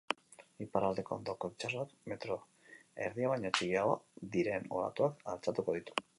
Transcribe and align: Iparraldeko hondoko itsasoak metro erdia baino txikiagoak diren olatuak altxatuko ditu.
Iparraldeko 0.65 1.13
hondoko 1.17 1.49
itsasoak 1.53 1.91
metro 2.13 2.39
erdia 3.09 3.31
baino 3.35 3.53
txikiagoak 3.59 4.27
diren 4.39 4.69
olatuak 4.81 5.25
altxatuko 5.37 5.81
ditu. 5.81 6.01